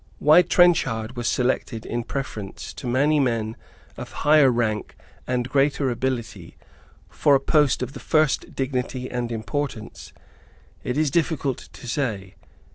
[0.17, 3.55] Why Trenchard was selected in preference to many men
[3.97, 4.95] of higher rank
[5.27, 6.57] and greater ability
[7.07, 10.11] for a post of the first dignity and importance,
[10.83, 12.33] it is difficult to say.